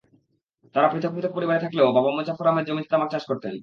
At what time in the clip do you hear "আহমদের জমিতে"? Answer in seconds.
2.47-2.89